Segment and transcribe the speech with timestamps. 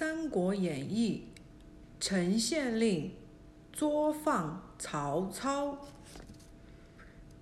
[0.00, 1.28] 三国演义》
[2.00, 3.12] 陈县令
[3.70, 5.76] 作放曹操。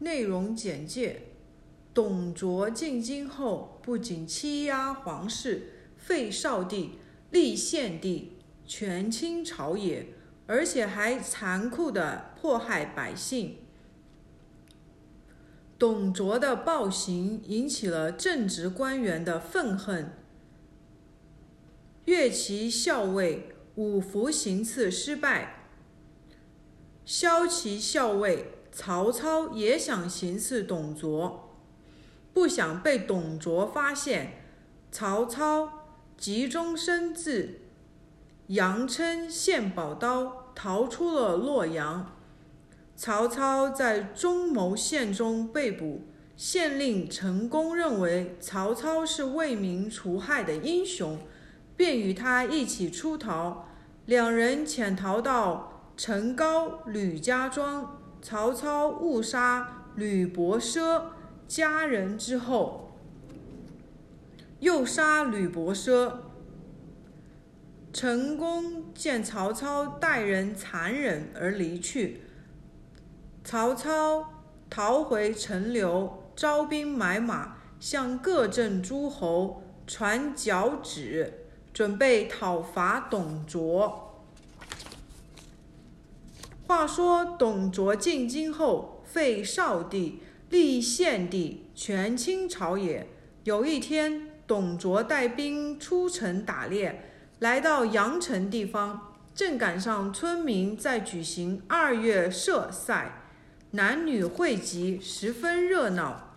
[0.01, 1.23] 内容简介：
[1.95, 6.99] 董卓进京后，不仅欺压皇室、废少帝、
[7.31, 10.09] 立献帝、权倾朝野，
[10.49, 13.59] 而且还残酷地迫害百姓。
[15.79, 20.11] 董卓的暴行引起了正直官员的愤恨。
[22.09, 25.67] 越骑校尉五福行刺失败，
[27.05, 31.55] 骁骑校尉曹操也想行刺董卓，
[32.33, 34.43] 不想被董卓发现。
[34.91, 35.85] 曹操
[36.17, 37.61] 急中生智，
[38.49, 42.17] 佯称献宝刀，逃出了洛阳。
[42.97, 46.05] 曹操在中牟县中被捕，
[46.39, 51.19] 县令陈宫认为曹操是为民除害的英雄。
[51.79, 53.67] 便与他一起出逃，
[54.05, 57.95] 两人潜逃到陈高吕家庄。
[58.21, 61.05] 曹操误杀吕伯奢
[61.47, 62.99] 家人之后，
[64.59, 66.13] 又杀吕伯奢。
[67.93, 72.23] 陈宫见曹操待人残忍而离去，
[73.45, 74.29] 曹操
[74.69, 81.38] 逃回陈留，招兵买马，向各镇诸侯传脚旨。
[81.79, 84.25] 准备讨伐董卓。
[86.67, 93.07] 话说董卓进京后，废少帝，立献帝，权倾朝野。
[93.45, 103.23] 有一天，董卓带兵出城打猎，来到阳城地方，正赶上村民在举行二月社赛，
[103.71, 106.35] 男女汇集，十分热闹。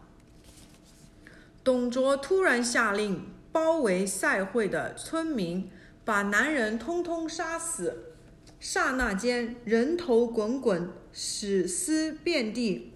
[1.63, 3.25] 董卓突然下令。
[3.51, 5.69] 包围赛会的村民，
[6.05, 8.15] 把男人通通杀死。
[8.59, 12.93] 刹那间，人头滚滚，死尸遍地。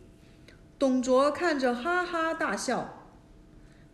[0.78, 3.10] 董卓看着哈哈大笑，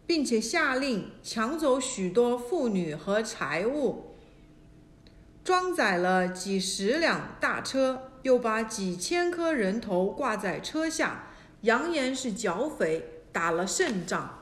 [0.06, 4.16] 并且下令抢走许多妇女和财物，
[5.44, 11.28] 装载了几十辆大车，又把几千颗人头挂在车下，
[11.62, 14.41] 扬言是剿匪，打了胜仗。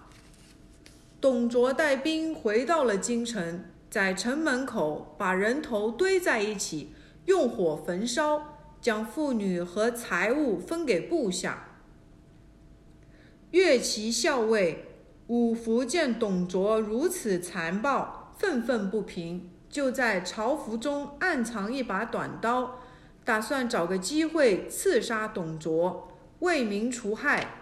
[1.21, 6.93] 董卓带兵回到了京城，在城门口把人头堆在一起，
[7.25, 11.81] 用火焚烧，将妇女和财物分给部下。
[13.51, 14.85] 越骑校尉
[15.27, 22.79] 五福见董卓如此残暴，愤愤不平，就在朝服中暗藏一把短刀，
[23.25, 27.58] 打算找个机会刺杀董卓，为民除害。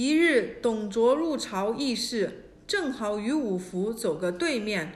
[0.00, 4.92] 一日，董卓入朝议事，正好与五福走个对面。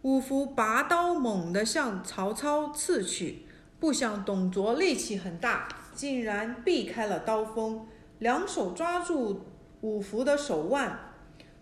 [0.00, 3.42] 五福拔刀猛地向曹操刺去，
[3.78, 7.86] 不想董卓力气很大，竟然避开了刀锋，
[8.18, 9.42] 两手抓住
[9.82, 11.12] 五福的手腕。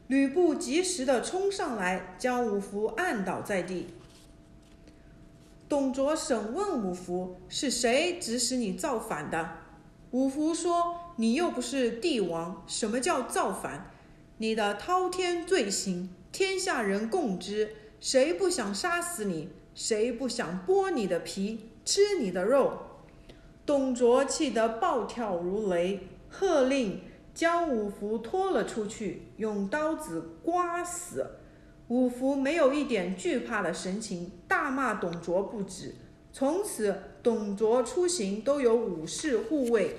[0.07, 3.89] 吕布及时的冲上来，将五福按倒在地。
[5.69, 9.49] 董卓审问五福：“是谁指使你造反的？”
[10.15, 10.95] 五福说。
[11.17, 13.91] 你又不是帝王，什么叫造反？
[14.39, 17.71] 你的滔天罪行，天下人共知。
[18.01, 19.49] 谁不想杀死你？
[19.75, 22.79] 谁不想剥你的皮，吃你的肉？
[23.67, 27.01] 董卓气得暴跳如雷，喝令
[27.35, 31.27] 将五福拖了出去，用刀子刮死。
[31.89, 35.97] 五福没有一点惧怕的神情，大骂董卓不止。
[36.33, 39.97] 从此，董卓出行都有武士护卫。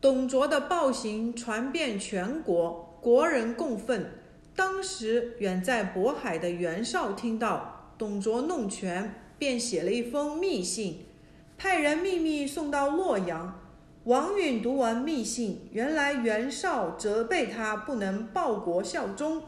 [0.00, 4.10] 董卓的暴行传遍全国，国人共愤。
[4.56, 11.04] 当时远在渤海的袁绍听到董卓弄权，便写了一封密信，
[11.58, 13.60] 派人秘密送到洛阳。
[14.04, 19.42] 王允读完密信，原来袁绍责备他不能报国效忠，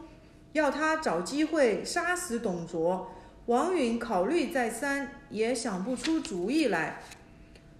[0.51, 3.11] 要他找机会杀死董卓。
[3.47, 7.01] 王允考虑再三，也想不出主意来。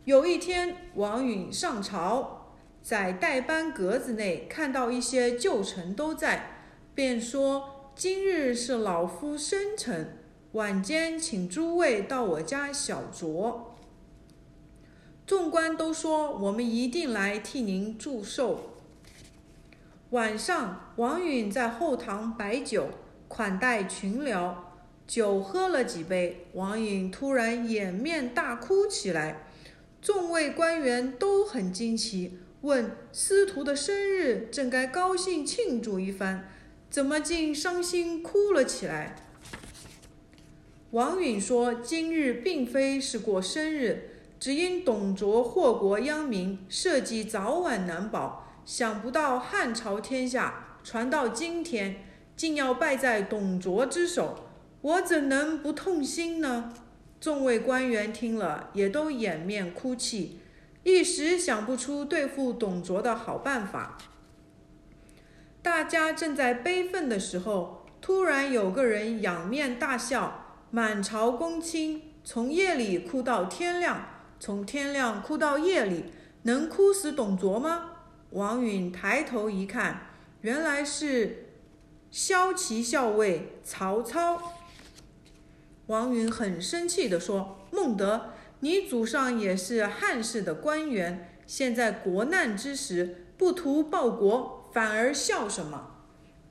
[0.06, 2.39] 有一天，王允上朝。
[2.83, 10.18] 在代班格子内看到一些旧臣都在，便说：“今日是老夫生辰，
[10.51, 13.62] 晚间请诸位到我家小酌。”
[15.25, 18.71] 众官都说：“我们一定来替您祝寿。”
[20.12, 22.89] 晚上，王允在后堂摆酒
[23.30, 24.53] 款待群僚，
[25.07, 29.47] 酒喝了几杯，王允突然掩面大哭起来，
[30.01, 32.39] 众位官员都很惊奇。
[32.63, 36.50] 问司徒的生日，正该高兴庆祝一番，
[36.89, 39.18] 怎么竟伤心哭了起来？
[40.92, 48.48] 王允说：“今日并非是过生日，只因董卓祸国殃民，社稷早晚难保。
[48.66, 52.06] 想不到汉朝天下传到今天，
[52.38, 54.48] 竟要败在董卓之手，
[54.80, 56.74] 我怎能不痛心呢？”
[57.19, 60.39] 众位官员听了，也都掩面哭泣，
[60.83, 63.97] 一时想不出对付董卓的好办法。
[65.62, 70.39] 大家正在悲愤的时候，突然有个人仰面大笑。
[70.71, 74.07] 满朝公卿从夜里哭到天亮，
[74.39, 76.06] 从天亮哭到夜里，
[76.41, 77.91] 能哭死董卓吗？
[78.31, 80.07] 王允抬头一看，
[80.41, 81.50] 原来是
[82.09, 84.53] 骁骑校尉曹操。
[85.85, 88.32] 王允很生气地说：“孟德，
[88.63, 95.98] 你祖上也是汉室的官员，现在国难之时，不图报国，反而笑什么？”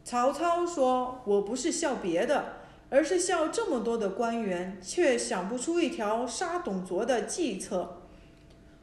[0.04, 2.56] 曹操说：“我不是笑别的。”
[2.92, 8.02] 而是笑这么多的官员，却想不出一条杀董卓的计策。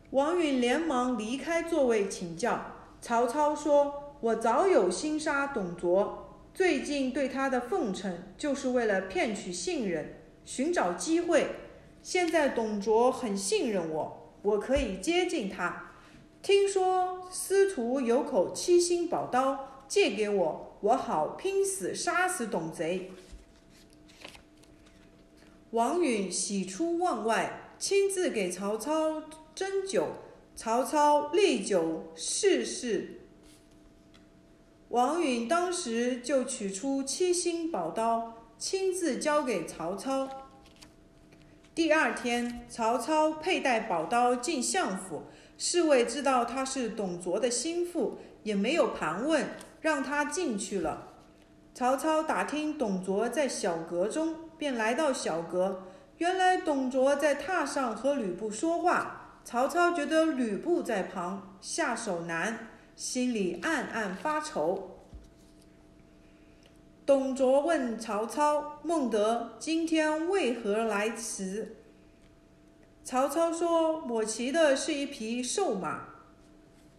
[0.10, 2.78] 王允连忙离开座位请教。
[3.00, 11.46] 曹操说：“我早有心杀董卓，最近对他的奉承，就是为了骗取信任，寻找机会。
[12.02, 15.92] 现在董卓很信任我，我可以接近他。
[16.42, 23.12] 听说司徒有口七星宝刀，借给我，我好拼死杀死董贼。”
[25.72, 29.24] 王允喜出望外，亲自给曹操
[29.56, 30.08] 斟酒。
[30.56, 33.22] 曹操立酒试试。
[34.90, 40.49] 王允当时就取出七星宝刀，亲自交给曹操。
[41.80, 45.24] 第二天，曹操佩戴宝刀进相府，
[45.58, 49.46] 侍卫知道他是董卓的心腹，也没有盘问，
[49.80, 51.08] 让他进去了。
[51.74, 54.36] 曹操打听董卓在小阁中。
[54.58, 55.84] 便来到小阁，
[56.18, 59.40] 原来董卓在榻上和吕布说话。
[59.46, 62.68] 曹操觉得吕布在旁，下手难，
[62.98, 64.98] 心里暗暗发愁。
[67.10, 71.78] 董卓问曹操：“孟德，今天为何来迟？”
[73.04, 76.02] 曹操说：“我骑的是一匹瘦马。”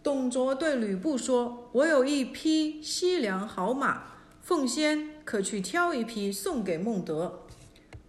[0.03, 4.03] 董卓对吕布说：“我有一匹西凉好马，
[4.43, 7.43] 奉先可去挑一匹送给孟德。”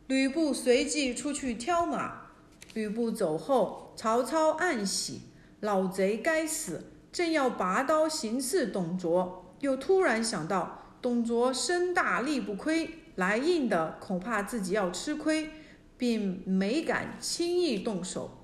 [0.09, 2.31] 吕布随即出去挑马。
[2.74, 5.21] 吕布走后，曹操暗喜，
[5.59, 6.81] 老贼该死！
[7.12, 15.50] 正要拔刀行刺董卓，又突然想到董卓身大力不亏，来硬的恐怕自己要吃亏，
[15.98, 18.38] 并没敢轻易动手。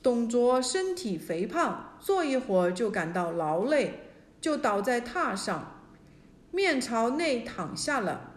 [0.00, 4.00] 董卓身体肥胖，坐一会儿就感到劳累，
[4.40, 5.80] 就倒在榻上，
[6.50, 8.32] 面朝内躺下了。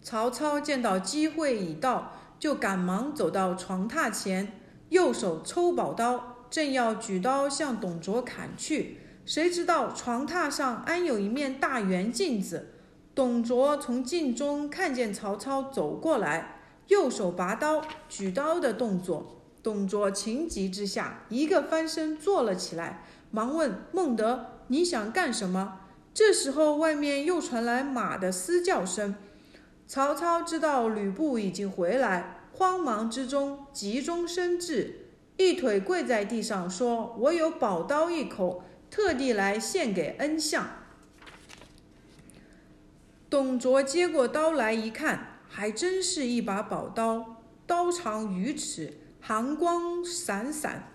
[0.00, 12.68] 曹操见到机会已到，就赶忙走到床榻前，右手抽宝刀，正要举刀向董卓砍去，谁知道床榻上安有一面大圆镜子。
[13.14, 25.80] 董卓从镜中看见曹操走过来，右手拔刀举刀的动作，董卓情急之下一个翻身坐了起来，忙问孟德：“你想干什么？”
[26.14, 29.14] 这时候外面又传来马的嘶叫声。
[29.86, 35.06] 曹操知道吕布已经回来，慌忙之中急中生智，
[35.36, 40.68] 一腿跪在地上说：“我有宝刀一口，特地来献给恩相。”
[43.28, 50.92] 董卓接过刀来一看，还真是一把宝刀，刀长逾尺，寒光闪闪，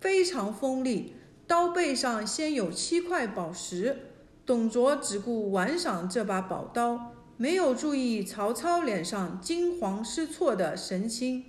[0.00, 1.14] 非常锋利。
[1.46, 4.06] 刀背上镶有七块宝石。
[4.46, 7.12] 董卓只顾玩赏这把宝刀。
[7.36, 11.44] 没有注意曹操脸上惊慌失措的神情，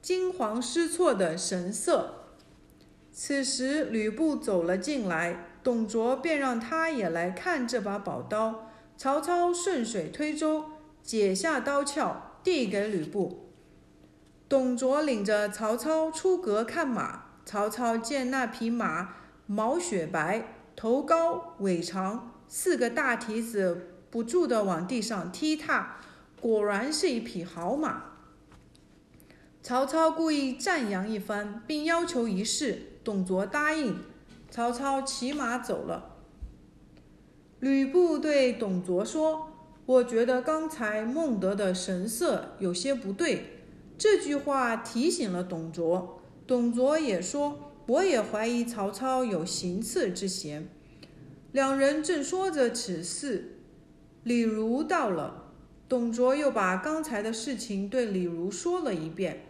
[0.00, 2.15] 惊慌失措的神色。
[3.18, 8.70] 此时吕布走了进来，董卓便让他也来看这把宝刀。
[8.98, 10.66] 曹操顺水推舟，
[11.02, 13.48] 解下刀鞘递给吕布。
[14.50, 17.22] 董卓领着曹操出阁看马。
[17.46, 19.14] 曹操见那匹马
[19.46, 23.92] 毛雪白，头高尾长，四个大蹄子。
[24.10, 25.96] 不住地往地上踢踏，
[26.38, 28.02] 果然是一匹好马。
[29.62, 32.92] 曹操故意赞扬一番，并要求一试。
[33.06, 33.94] 董卓答应。
[34.50, 36.16] 曹操骑马走了。
[37.60, 39.52] 吕布对董卓说
[39.86, 43.62] ：“我觉得刚才孟德的神色有些不对。”
[43.96, 46.20] 这句话提醒了董卓。
[46.48, 50.68] 董卓也说：“我也怀疑曹操有行刺之嫌。”
[51.52, 53.60] 两人正说着此事。
[54.24, 55.52] 李儒到了，
[55.88, 59.44] 董卓又把刚才的事情对李儒说了一遍。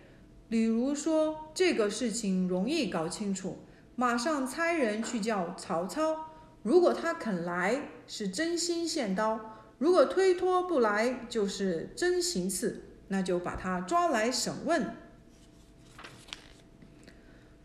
[0.48, 3.58] 李儒说：“这个事情容易搞清楚，
[3.96, 6.28] 马上差人去叫曹操。
[6.62, 9.40] 如果他肯来，是真心献刀；
[9.78, 12.82] 如果推脱不来，就是真行刺。
[13.08, 14.94] 那就把他抓来审问。”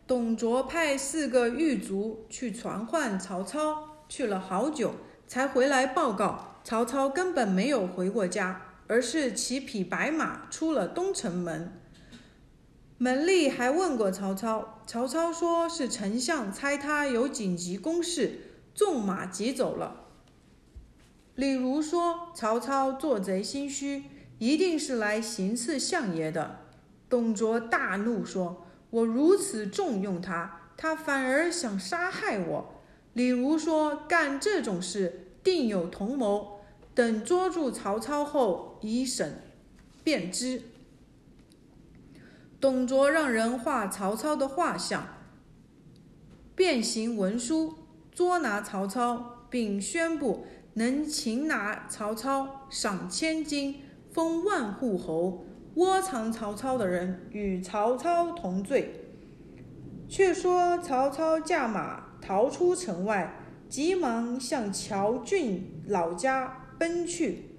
[0.08, 4.96] 董卓派四个狱卒去传唤曹操，去了好久，
[5.28, 11.81] 才回来报告：曹操根本没有回过家，而是骑匹白马出了东城门。
[13.04, 18.42] 门吏还问过曹操，曹操说是丞相猜他有紧急公事，
[18.76, 20.06] 纵马急走了。
[21.34, 24.04] 李儒说曹操做贼心虚，
[24.38, 26.60] 一定是来行刺相爷的。
[27.10, 28.68] 董卓大怒说。
[28.92, 32.84] 我如此重用他，他反而想杀害我。
[33.14, 36.60] 李儒说：“干这种事，定有同谋。
[36.94, 39.42] 等捉住曹操后，一审
[40.04, 40.62] 便知。”
[42.62, 45.04] 董卓让人画曹操的画像，
[46.56, 47.74] 变形文书，
[48.12, 55.44] 捉拿曹操，并宣布能擒拿曹操，赏千金，封万户侯。
[55.76, 59.08] 窝藏曹操的人与曹操同罪。
[60.08, 63.34] 却说曹操驾马逃出城外，
[63.68, 67.58] 急忙向乔俊老家奔去。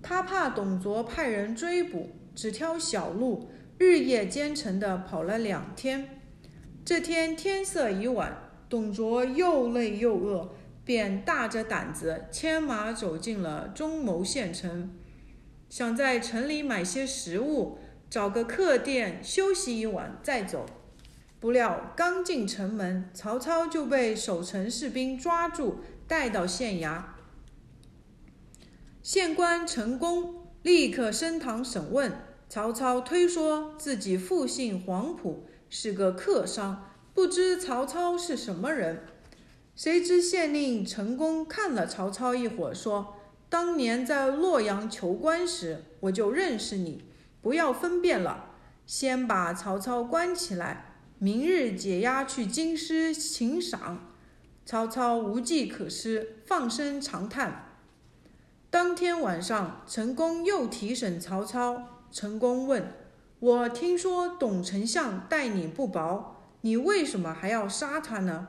[0.00, 6.20] 他怕董卓派人追捕，只挑小路，日夜兼程地跑了两天。
[6.84, 10.54] 这天天色已晚，董卓又累又饿，
[10.84, 14.90] 便大着胆子牵马走进了中牟县城。
[15.68, 17.78] 想在城里买些食物，
[18.08, 20.66] 找个客店休息一晚再走。
[21.40, 27.02] 不料刚进城门，曹操就被守城士兵抓住，带到县衙。
[29.02, 32.12] 县官陈宫立刻升堂审问。
[32.48, 39.04] 曹操推说自己父姓黄埔，是个客商，不知曹操是什么人。
[39.74, 43.16] 谁知县令陈宫看了曹操一会儿，说。
[43.50, 47.04] 当年在洛阳求官时，我就认识你，
[47.40, 48.46] 不要分辨了。
[48.84, 54.10] 先把曹操关起来，明日解押去京师请赏。
[54.66, 57.76] 曹操无计可施，放声长叹。
[58.70, 61.93] 当天晚上，陈宫又提审曹操。
[62.14, 62.92] 陈宫问
[63.40, 68.46] ：“我听说董丞相待你不薄，你为什么还要杀他呢？”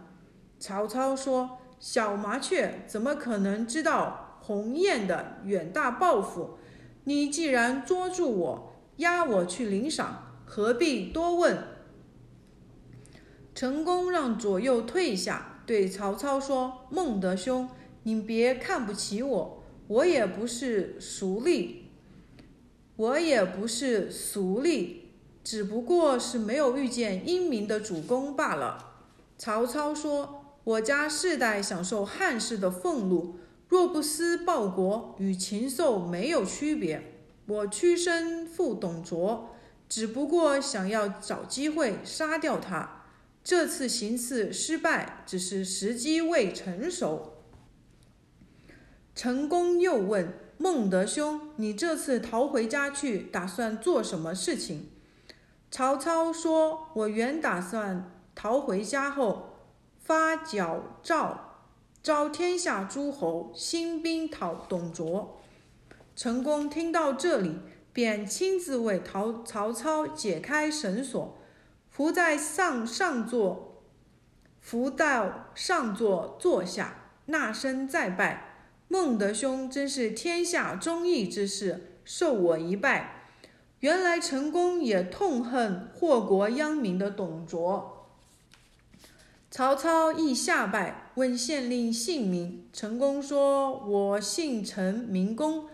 [0.59, 6.59] 曹操说：“小麻雀怎么可能知道？”鸿雁的远大抱负，
[7.05, 11.57] 你既然捉住我，押我去领赏，何必多问？
[13.55, 17.67] 成功让左右退下，对曹操说：“孟德兄，
[18.03, 21.77] 你别看不起我，我也不是俗吏，
[22.95, 24.97] 我也不是俗吏，
[25.43, 28.93] 只不过是没有遇见英明的主公罢了。”
[29.37, 33.35] 曹操说：“我家世代享受汉室的俸禄。”
[33.67, 37.01] 若不思报国，与禽兽没有区别。
[37.47, 39.55] 我屈身赴董卓，
[39.89, 43.05] 只不过想要找机会杀掉他。
[43.43, 47.33] 这次行刺失败，只是时机未成熟。
[49.15, 54.89] 陈宫又问孟德兄：“你这次逃回家去，打算做什么事情？”
[55.69, 59.57] 曹操说：“我原打算逃回家后
[59.99, 61.41] 发矫诏。”
[62.01, 65.41] 召天下诸侯兴兵讨董卓。
[66.15, 67.57] 陈宫听到这里，
[67.91, 71.35] 便亲自为曹曹操解开绳索，
[71.89, 73.81] 伏在上上座，
[74.61, 78.44] 伏到上座坐下，纳声再拜。
[78.87, 83.23] 孟德兄真是天下忠义之士，受我一拜。
[83.79, 88.07] 原来陈宫也痛恨祸国殃民的董卓。
[89.49, 92.67] 曹操亦下拜，问县令姓名。
[92.73, 95.65] 陈宫说：“我姓陈，名公，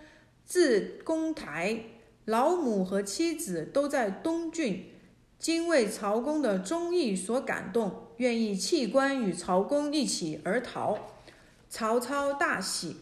[0.46, 1.84] 字公台，
[2.26, 4.86] 老母和妻子都在东郡。
[5.40, 10.98] 今为曹公的忠义所感动，愿意弃官与曹公一起而逃。”
[11.72, 12.98] 曹操大喜。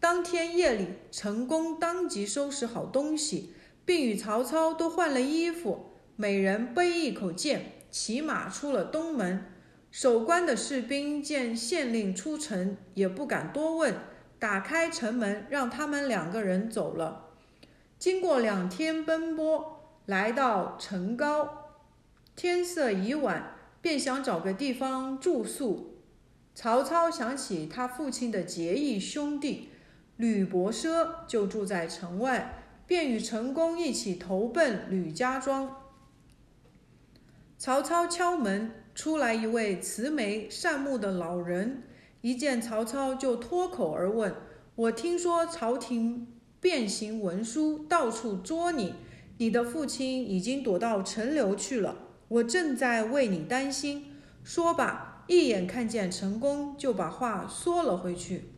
[0.00, 3.54] 当天夜里，陈宫当即收拾好东西，
[3.84, 9.46] 并与曹操都换了衣服，每人背一口剑，骑马出了东门。
[9.92, 13.94] 守关的士兵见县令出城，也不敢多问，
[14.40, 17.28] 打开城门，让他们两个人走了。
[18.00, 21.68] 经过两天奔波，来到城高，
[22.34, 25.91] 天色已晚，便想找个地方住宿。
[26.54, 29.70] 曹操想起他父亲的结义兄弟
[30.16, 35.76] 吕伯奢就住在城外，便与陈宫一起投奔吕家庄。
[37.56, 41.84] 曹操敲门，出来一位慈眉善目的老人，
[42.20, 44.34] 一见曹操就脱口而问
[44.74, 46.26] ：“我听说朝廷
[46.60, 48.94] 变形文书，到处捉你，
[49.38, 51.96] 你的父亲已经躲到陈留去了，
[52.28, 54.06] 我正在为你担心。”
[54.44, 58.52] 说罢，一眼看见陈宫，就把话缩了回去。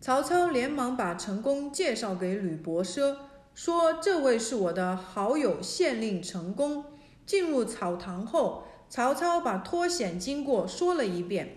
[0.00, 3.16] 曹操连忙把陈宫介绍给吕伯奢，
[3.54, 6.84] 说：“这位是我的好友县令陈宫。”
[7.26, 11.56] 进入草堂后，曹操把脱险经过说了一遍。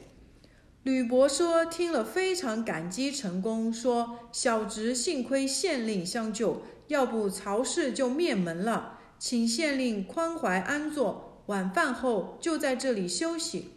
[0.84, 9.00] 吕伯奢听了，非常感激陈宫，说：“小侄幸亏县令相救，要不曹氏就灭门了。
[9.18, 13.72] 请县令宽怀安坐。”晚饭后就在这里休息。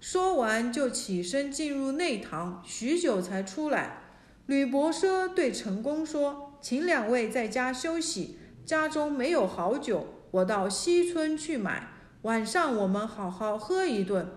[0.00, 3.98] 说完就起身进入内堂，许久才出来。
[4.46, 11.90] 吕伯奢对陈宫说：“请两位在家休息，家中没有好酒，我到西村去买。
[12.22, 14.28] 晚上我们好好喝一顿。”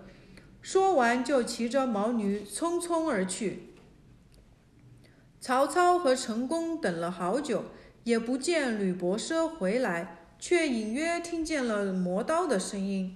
[0.62, 3.75] 说完就骑着毛驴匆匆而去。
[5.39, 7.65] 曹操和陈宫等了好久，
[8.03, 10.25] 也不见吕伯奢回来。
[10.39, 13.15] 却隐约听见了磨刀的声音。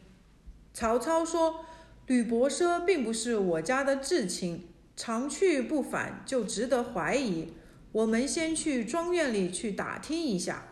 [0.73, 1.65] 曹操说
[2.07, 7.53] ：“吕伯奢并不是我家的至亲，常去不返，就值得怀疑。
[7.91, 10.65] 我们先去庄院里去打听一下。”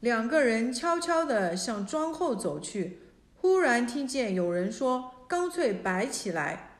[0.00, 3.00] 两个人悄悄地向庄后走去，
[3.34, 6.78] 忽然听见有人说：“干脆摆起来，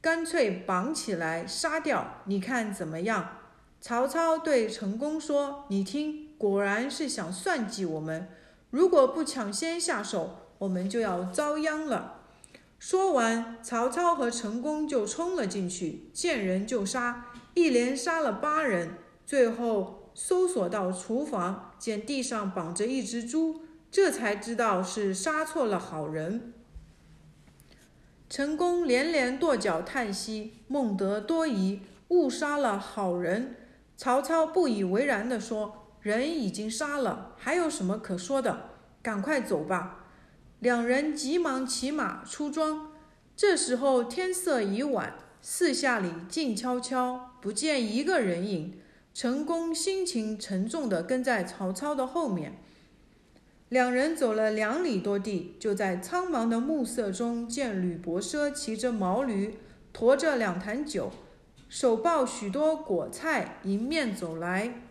[0.00, 3.38] 干脆绑起来杀掉，你看怎么样？”
[3.80, 8.28] 曹操对陈宫说：“你听。”果然是想算计我们，
[8.70, 12.22] 如果不抢先下手，我们就要遭殃了。
[12.78, 18.98] 说完，曹操和陈宫就冲了进去，见人就杀，一连杀了八人。
[19.24, 26.52] 最后搜索到厨房，见地上绑着一只猪，这才知道是杀错了好人。
[28.28, 33.56] 陈宫连连跺脚叹息：“孟德多疑，误杀了好人。”
[33.96, 35.85] 曹操不以为然地说。
[36.06, 38.70] 人已经杀了，还有什么可说的？
[39.02, 40.04] 赶快走吧！
[40.60, 42.92] 两人急忙骑马出庄。
[43.34, 48.78] 这时候天色已晚，四下里静悄悄，不见一个人影。
[49.12, 52.56] 陈宫心情沉重地跟在曹操的后面。
[53.68, 59.58] 两人走了两里多地，就在苍茫的暮色中，见吕伯奢骑着毛驴，
[59.92, 61.10] 驮着两坛酒，
[61.68, 64.82] 手抱许多果菜，迎面走来。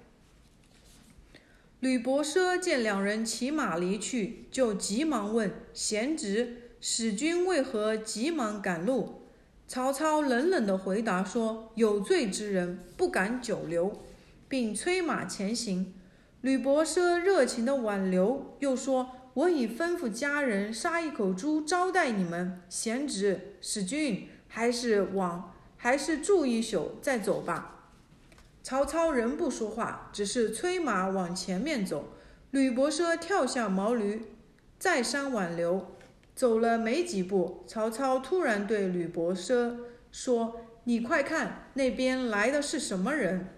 [1.85, 9.21] 吕伯奢见两人骑马离去，就急忙问贤侄：“使君为何急忙赶路？”
[9.69, 14.01] 曹操冷冷地回答说：“有罪之人不敢久留，
[14.49, 15.93] 并催马前行。”
[16.41, 27.73] 吕伯奢热情地挽留，又说：“我已吩咐家人杀一口猪招待你们，贤侄、使君还是往还是住一宿再走吧。”
[28.65, 32.09] 曹操仍不说话，只是催马往前面走。
[32.49, 34.25] 吕伯奢跳下毛驴，
[34.79, 35.91] 再三挽留。
[36.35, 39.75] 走了没几步，曹操突然对吕伯奢
[40.11, 43.49] 说：“你快看，那边来的是什么人？”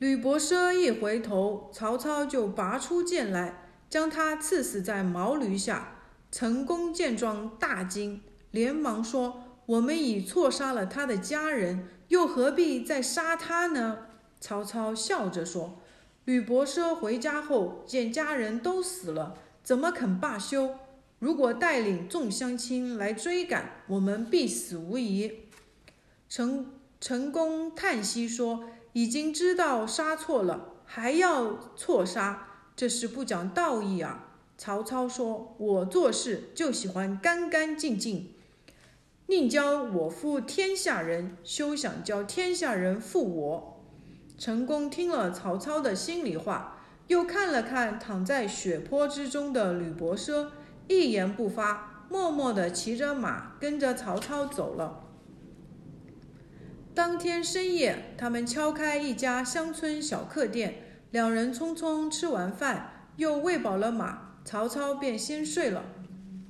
[0.00, 5.98] 吕伯奢一回头，曹操就拔出剑来，将他刺死在毛驴下。
[6.32, 14.06] 陈宫见状大惊，连忙说：“我们已错杀了他的家人。”又何必再杀他呢？
[14.40, 15.78] 曹操笑着说
[16.26, 20.76] ：“吕伯奢回家后见家人都死了，怎么肯罢休？
[21.20, 25.44] 如果带领众乡亲来追赶，我们必死无疑。”
[26.28, 26.66] 陈
[27.00, 34.26] 陈宫叹息说：“已经知道杀错了，还要错杀，这是不讲道义啊！”
[34.58, 38.34] 曹操说：“我做事就喜欢干干净净。”
[39.30, 43.80] 宁教我负天下人，休想教天下人负我。
[44.36, 50.48] 陈宫听了曹操的心里话，又看了看躺在血泊之中的吕伯奢，
[50.88, 55.04] 一言不发，默默地骑着马跟着曹操走了。
[56.92, 65.84] 当天深夜，他们敲开一家乡村小客店，两人匆匆吃完饭，又喂饱了马，曹操便先睡了。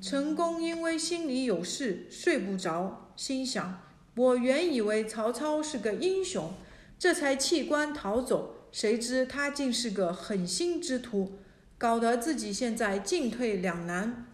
[0.01, 3.83] 陈宫因为心里有事睡不着，心想：
[4.17, 6.55] 我原以为曹操是个英雄，
[6.99, 11.33] 这才弃官逃走，谁知他竟是个狠心之徒，
[11.77, 14.27] 搞得自己现在进退两难。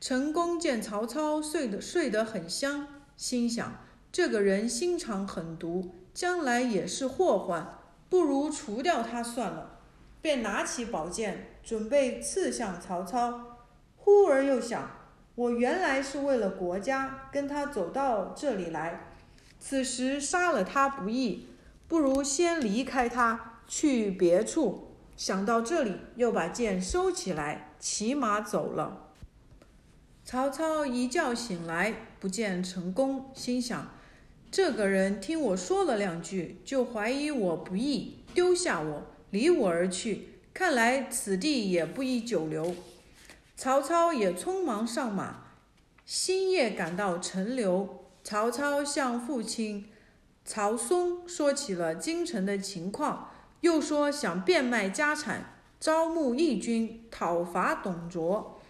[0.00, 9.78] 陈宫见曹操睡得睡得很香，心想这个人心肠狠毒，将来也是祸患，不如除掉他算了。
[10.20, 13.55] 便拿起宝剑，准备刺向曹操。
[14.06, 14.88] 忽而又想，
[15.34, 19.12] 我原来是为了国家，跟他走到这里来，
[19.58, 21.48] 此时杀了他不易，
[21.88, 24.92] 不如先离开他，去别处。
[25.16, 29.08] 想到这里，又把剑收起来，骑马走了。
[30.24, 33.90] 曹操一觉醒来，不见成功，心想：
[34.52, 40.28] 这个人听我说了两句，就怀疑我不义，丢下我，离我而去。
[40.54, 42.72] 看来此地也不宜久留。
[43.56, 45.44] 曹操也匆忙上马，
[46.04, 48.04] 星夜赶到陈留。
[48.22, 49.88] 曹操向父亲
[50.44, 53.30] 曹嵩说起了京城的情况。
[53.62, 58.60] 又说想变卖家产，招募义军讨伐董卓。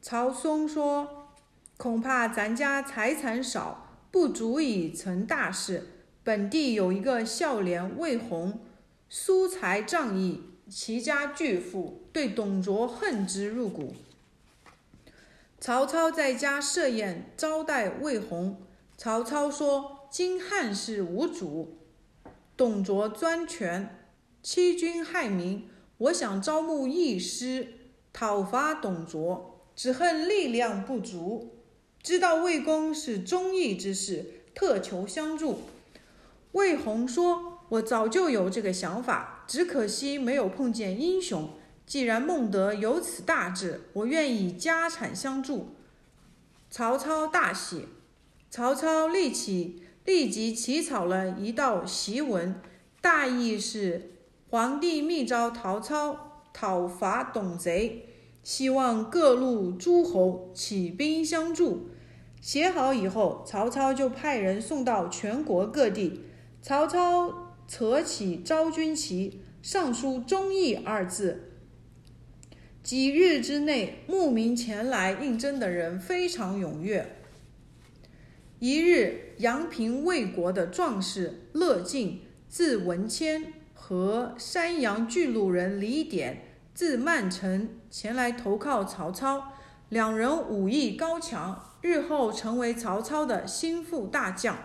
[0.00, 1.28] 曹嵩说
[1.76, 6.06] ：“恐怕咱家财产少，不足以成大事。
[6.24, 8.60] 本地有一个孝廉魏宏，
[9.08, 13.94] 疏财仗义，其家巨富，对董卓恨之入骨。”
[15.60, 18.60] 曹操在家设宴招待魏宏。
[18.96, 21.78] 曹操说：“今汉室无主，
[22.56, 23.94] 董卓专权。”
[24.40, 27.74] 欺君害民，我想招募义师
[28.12, 31.56] 讨伐董卓，只恨力量不足。
[32.02, 35.62] 知道魏公是忠义之士，特求相助。
[36.52, 41.50] 魏宏说：“我早就有这个想法，只可惜没有碰见英雄。
[41.84, 45.74] 既然孟德有此大志，我愿以家产相助。”
[46.70, 47.88] 曹操大喜，
[48.50, 52.60] 曹操立起立即起草了一道檄文，
[53.00, 54.12] 大意是。
[54.50, 58.06] 皇帝密召曹操讨伐董贼，
[58.42, 61.90] 希望各路诸侯起兵相助。
[62.40, 66.22] 写好以后，曹操就派人送到全国各地。
[66.62, 71.52] 曹操扯起昭君旗，上书“忠义”二字。
[72.82, 77.16] 几日之内，慕名前来应征的人非常踊跃。
[78.58, 83.52] 一日，阳平魏国的壮士乐进，字文谦。
[83.80, 89.52] 和山阳巨鹿人李典，字曼成，前来投靠曹操。
[89.88, 94.58] 两人武艺高强，日后成为曹操的心腹大将。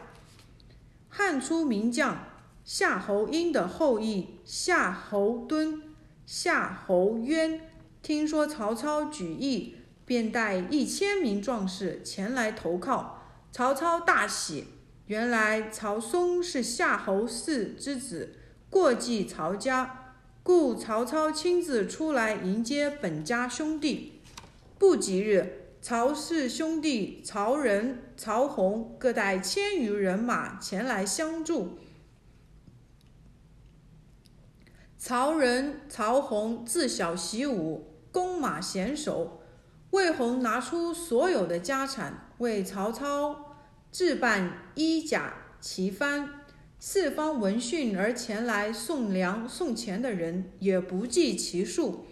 [1.07, 2.32] 汉初名将
[2.65, 5.82] 夏侯婴的后裔夏侯惇、
[6.26, 7.60] 夏侯渊，
[8.02, 13.21] 听说曹操举义，便带一千名壮士前来投靠。
[13.52, 14.65] 曹操大喜，
[15.08, 18.36] 原来曹嵩是夏侯氏之子。
[18.69, 24.21] 过继曹家，故曹操亲自出来迎接本家兄弟。
[24.80, 31.78] 不几日，曹氏兄弟曹仁、曹洪各带千余人马前来相助。
[35.05, 39.41] 曹仁、曹洪自小习武，弓马娴熟。
[39.91, 43.57] 魏宏拿出所有的家产为曹操
[43.91, 46.29] 置办衣甲旗幡。
[46.79, 52.05] 四方闻讯而前来送粮送钱的人也不计其数。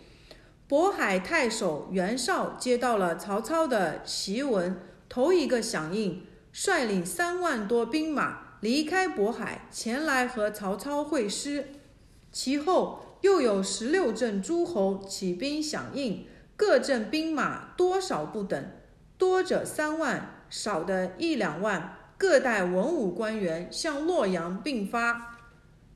[0.68, 4.78] 渤海太守袁绍接到了曹操的檄文，
[5.08, 11.68] 头一个响应，率领三万多兵马离开渤海，前来和曹操会师。
[12.32, 18.72] 其后又有十六镇诸侯起兵响应，各镇兵马多少不等，
[19.18, 21.98] 多者三万，少的一两万。
[22.18, 25.40] 各带文武官员向洛阳并发。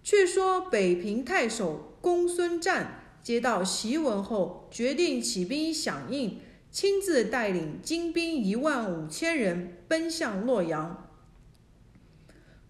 [0.03, 6.39] 却说北平太守公孙瓒接到檄文后，决定起兵响应，
[6.71, 11.09] 亲自带领精兵一万五千人奔向洛阳。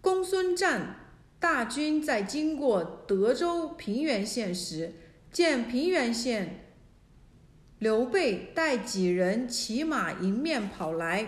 [0.01, 0.95] 公孙瓒
[1.45, 4.93] 大军在经过德州平原县时，
[5.31, 6.71] 见平原县
[7.77, 11.27] 刘备带几人骑马迎面跑来。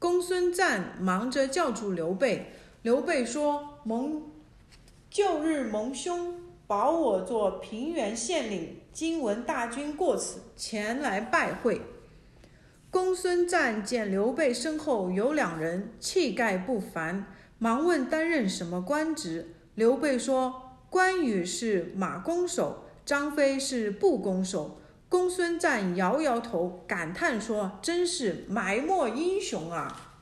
[0.00, 2.50] 公孙瓒忙着叫住刘备。
[2.82, 4.24] 刘备说：“蒙
[5.08, 6.34] 旧日蒙兄
[6.66, 11.80] 保我做平原县令，今闻大军过此，前来拜会。”
[12.90, 17.26] 公孙瓒见刘备身后有两人，气概不凡，
[17.64, 19.54] 忙问担任什么官职。
[19.74, 30.12] 刘备说：“关羽是马弓手，张飞是步弓手。”公孙瓒摇摇头，感叹说：“真是埋没英雄啊！”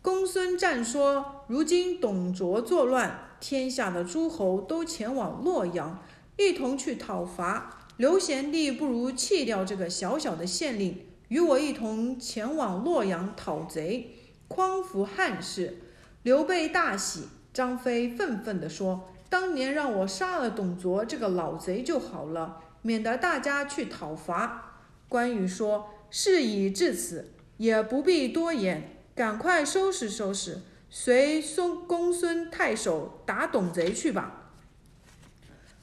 [0.00, 6.00] 公孙瓒说：“如今董卓作乱，天下的诸侯都前往洛阳，
[6.36, 7.88] 一同去讨伐。
[7.96, 14.14] 刘贤弟不如弃掉这个小小的县令，与我一同前往洛阳讨贼。
[14.46, 15.78] 匡扶汉室。
[16.22, 30.58] 刘备大喜，张飞愤愤地说：“当年让我杀了董卓这个老贼就好了，免得大家去讨伐。”关羽说：“事已至此，也不必多言，赶快收拾收拾，
[30.90, 34.52] 随孙公孙太守打董贼去吧。”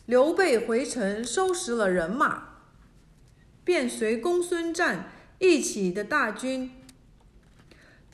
[0.06, 2.60] 刘备回城收拾了人马，
[3.64, 5.06] 便随公孙瓒
[5.40, 6.72] 一起的大军。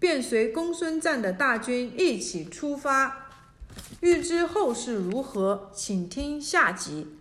[0.03, 3.29] 便随公孙瓒的大军一起出发。
[4.01, 7.15] 欲知后事如何，请听下集。